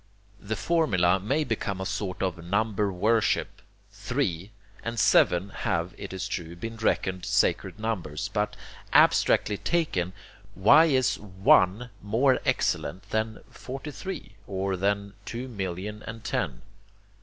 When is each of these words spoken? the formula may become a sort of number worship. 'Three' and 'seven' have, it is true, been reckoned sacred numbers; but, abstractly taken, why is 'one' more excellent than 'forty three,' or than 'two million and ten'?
the 0.39 0.55
formula 0.55 1.19
may 1.19 1.43
become 1.43 1.79
a 1.79 1.85
sort 1.85 2.23
of 2.23 2.43
number 2.43 2.91
worship. 2.91 3.61
'Three' 3.91 4.49
and 4.83 4.97
'seven' 4.99 5.49
have, 5.51 5.93
it 5.95 6.11
is 6.11 6.27
true, 6.27 6.55
been 6.55 6.75
reckoned 6.77 7.23
sacred 7.23 7.79
numbers; 7.79 8.27
but, 8.33 8.55
abstractly 8.93 9.57
taken, 9.57 10.13
why 10.55 10.85
is 10.85 11.19
'one' 11.19 11.91
more 12.01 12.39
excellent 12.47 13.07
than 13.11 13.43
'forty 13.51 13.91
three,' 13.91 14.31
or 14.47 14.75
than 14.75 15.13
'two 15.23 15.47
million 15.47 16.01
and 16.07 16.23
ten'? 16.23 16.63